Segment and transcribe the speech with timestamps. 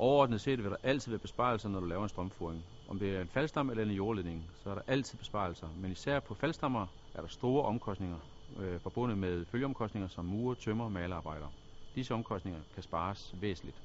[0.00, 2.64] Overordnet set vil der altid være besparelser, når du laver en strømføring.
[2.88, 5.68] Om det er en faldstamme eller en jordledning, så er der altid besparelser.
[5.76, 8.18] Men især på faldstammer er der store omkostninger
[8.58, 11.48] øh, forbundet med følgeomkostninger som murer, tømmer og malerarbejder.
[11.94, 13.82] Disse omkostninger kan spares væsentligt.